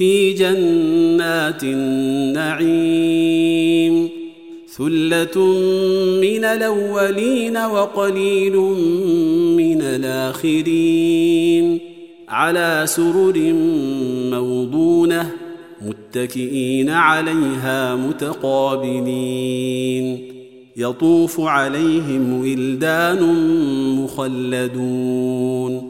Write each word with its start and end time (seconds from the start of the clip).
في 0.00 0.32
جنات 0.32 1.64
النعيم 1.64 3.28
ثلة 4.68 5.44
من 6.20 6.44
الأولين 6.44 7.56
وقليل 7.56 8.56
من 9.56 9.82
الآخرين 9.82 11.78
على 12.28 12.82
سرر 12.86 13.52
موضونة 14.30 15.30
متكئين 15.82 16.90
عليها 16.90 17.96
متقابلين 17.96 19.50
يطوف 20.76 21.40
عليهم 21.40 22.40
ولدان 22.40 23.22
مخلدون 24.04 25.89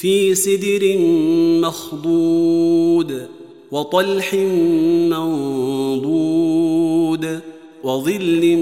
في 0.00 0.34
سدر 0.34 0.98
مخضود 1.60 3.26
وطلح 3.70 4.34
منضود 5.10 7.40
وظل 7.84 8.56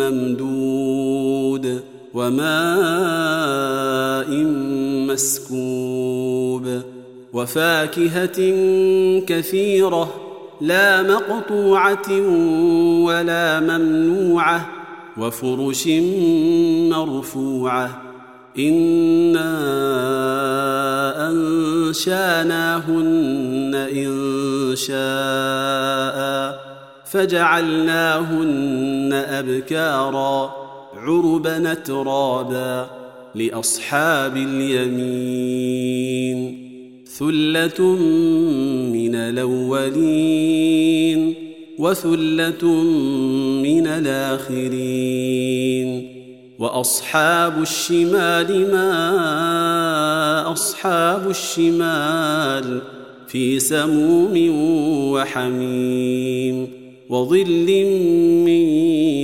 ممدود 0.00 1.80
وماء 2.14 2.44
مسكوب 5.08 6.80
وفاكهة 7.32 8.38
كثيرة 9.26 10.14
لا 10.60 11.02
مقطوعة 11.02 12.10
ولا 13.04 13.60
ممنوعة 13.60 14.68
وفرش 15.18 15.88
مرفوعة 16.90 18.09
أنا 18.58 19.50
انشاناهن 21.90 23.74
ان 23.74 24.76
شاء 24.76 26.60
فجعلناهن 27.04 29.12
ابكارا 29.12 30.54
عربا 30.96 31.74
ترابا 31.74 32.90
لاصحاب 33.34 34.36
اليمين 34.36 35.90
ثله 37.18 37.82
من 38.92 39.14
الاولين 39.14 40.70
وثله 41.78 42.66
من 43.62 43.86
الاخرين 43.86 45.40
وأصحاب 46.60 47.62
الشمال 47.62 48.72
ما 48.72 50.52
أصحاب 50.52 51.30
الشمال 51.30 52.80
في 53.28 53.60
سموم 53.60 54.34
وحميم 55.12 56.68
وظل 57.08 57.84
من 58.44 58.68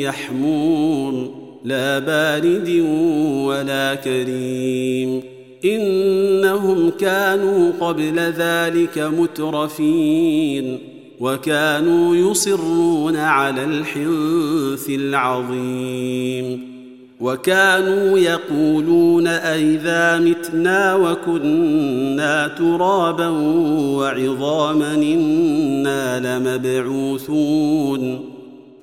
يحموم 0.00 1.30
لا 1.64 1.98
بارد 1.98 2.68
ولا 3.46 3.94
كريم 3.94 5.22
إنهم 5.64 6.90
كانوا 6.90 7.72
قبل 7.80 8.18
ذلك 8.18 8.98
مترفين 8.98 10.78
وكانوا 11.20 12.16
يصرون 12.16 13.16
على 13.16 13.64
الحنث 13.64 14.90
العظيم 14.90 16.75
وكانوا 17.20 18.18
يقولون 18.18 19.26
أئذا 19.26 20.18
متنا 20.18 20.94
وكنا 20.94 22.48
ترابا 22.48 23.28
وعظاما 23.96 24.94
إنا 24.94 26.38
لمبعوثون 26.38 28.20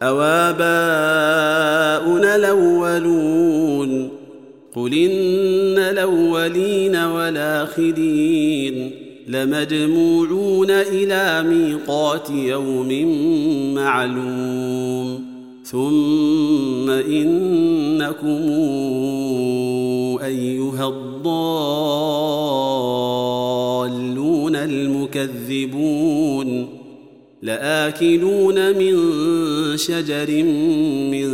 أواباؤنا 0.03 0.35
الأولون 2.35 4.09
قل 4.75 4.93
إن 4.93 5.77
الأولين 5.77 6.95
والآخرين 6.95 8.91
لمجموعون 9.27 10.71
إلى 10.71 11.43
ميقات 11.49 12.29
يوم 12.29 12.91
معلوم 13.73 15.32
ثم 15.73 16.89
إنكم 16.89 18.49
أيها 20.23 20.87
الضالون 20.87 21.25
المكذبون 24.55 26.09
لآكلون 27.41 28.77
من 28.77 28.97
شجر 29.77 30.43
من 31.11 31.29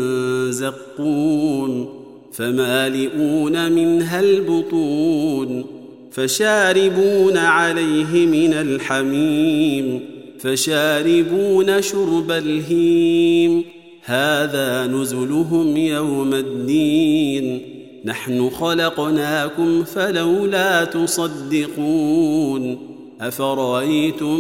زقون 0.52 1.90
فمالئون 2.34 3.72
منها 3.72 4.20
البطون 4.20 5.66
فشاربون 6.12 7.38
عليه 7.38 8.26
من 8.26 8.54
الحميم 8.54 10.00
فشاربون 10.40 11.82
شرب 11.82 12.32
الهيم 12.32 13.79
هذا 14.04 14.88
نزلهم 14.88 15.78
يوم 15.78 16.34
الدين. 16.34 17.62
نحن 18.06 18.50
خلقناكم 18.50 19.84
فلولا 19.84 20.84
تصدقون. 20.84 22.78
أفرأيتم 23.22 24.40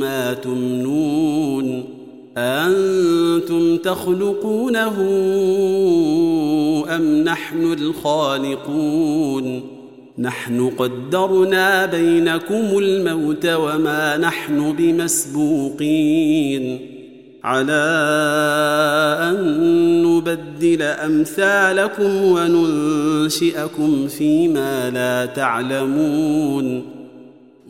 ما 0.00 0.32
تمنون؟ 0.32 1.84
أنتم 2.36 3.76
تخلقونه 3.76 4.94
أم 6.96 7.22
نحن 7.22 7.72
الخالقون؟ 7.72 9.62
نحن 10.18 10.70
قدرنا 10.70 11.86
بينكم 11.86 12.78
الموت 12.78 13.46
وما 13.46 14.16
نحن 14.16 14.72
بمسبوقين. 14.78 16.93
على 17.44 17.72
أن 19.20 19.36
نبدل 20.02 20.82
أمثالكم 20.82 22.24
وننشئكم 22.24 24.08
فيما 24.08 24.90
لا 24.90 25.26
تعلمون. 25.26 26.82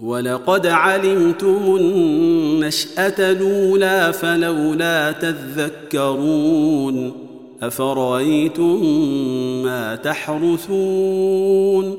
ولقد 0.03 0.67
علمتم 0.67 1.77
النشأة 1.81 3.33
الأولى 3.33 4.13
فلولا 4.13 5.13
تذكرون. 5.13 7.13
أفرأيتم 7.63 8.85
ما 9.63 9.97
تحرثون؟ 9.97 11.99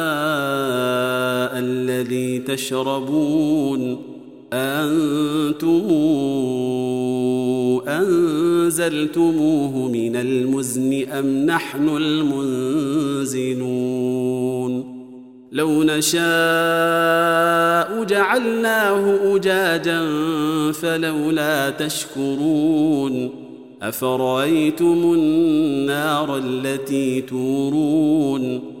الذي 2.01 2.39
تشربون 2.39 3.97
أنتم 4.53 5.81
أنزلتموه 7.87 9.91
من 9.91 10.15
المزن 10.15 11.09
أم 11.09 11.45
نحن 11.45 11.89
المنزلون؟ 11.89 13.51
لو 15.51 15.83
نشاء 15.83 16.21
جعلناه 18.03 19.35
أجاجا 19.35 20.01
فلولا 20.71 21.69
تشكرون. 21.69 23.29
أفرأيتم 23.81 25.13
النار 25.13 26.37
التي 26.37 27.21
تورون؟ 27.21 28.80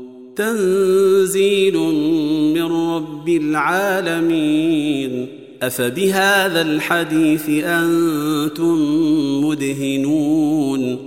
تنزيل 0.41 1.77
من 2.53 2.95
رب 2.95 3.29
العالمين. 3.29 5.27
أفبهذا 5.63 6.61
الحديث 6.61 7.49
أنتم 7.49 8.77
مدهنون. 9.45 10.97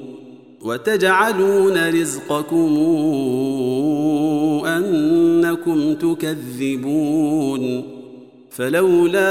وتجعلون 0.62 1.90
رزقكم 1.90 2.78
أنكم 4.66 5.94
تكذبون. 5.94 7.82
فلولا 8.50 9.30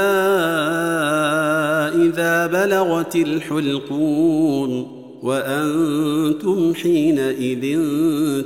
إذا 1.88 2.46
بلغت 2.46 3.16
الحلقون. 3.16 5.03
وأنتم 5.24 6.74
حينئذ 6.74 7.78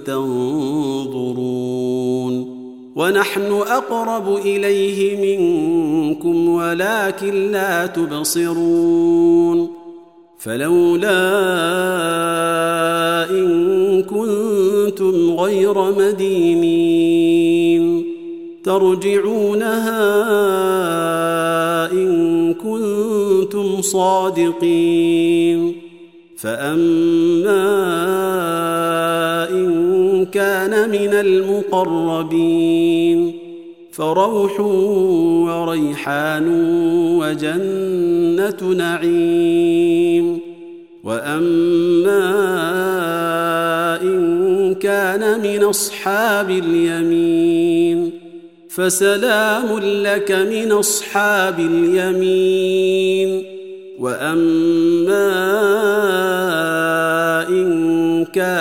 تنظرون 0.07 1.79
ونحن 2.97 3.53
أقرب 3.53 4.37
إليه 4.37 5.17
منكم 5.17 6.49
ولكن 6.49 7.51
لا 7.51 7.87
تبصرون 7.87 9.71
فلولا 10.39 11.21
إن 13.31 14.03
كنتم 14.03 15.31
غير 15.31 15.93
مدينين 15.99 18.05
ترجعونها 18.65 19.99
إن 21.93 22.55
كنتم 22.55 23.83
صادقين 23.83 25.88
فاما 26.39 27.69
ان 29.51 30.27
كان 30.27 30.91
من 30.91 31.15
المقربين 31.15 32.69
فروح 33.93 34.61
وريحان 35.51 36.49
وجنه 37.19 38.75
نعيم 38.77 40.39
واما 41.05 42.23
ان 44.03 44.75
كان 44.75 45.41
من 45.41 45.65
اصحاب 45.65 46.51
اليمين 46.51 48.11
فسلام 48.71 49.79
لك 49.79 50.33
من 50.33 50.73
اصحاب 50.73 51.61
اليمين 51.61 53.43
واما 53.99 55.28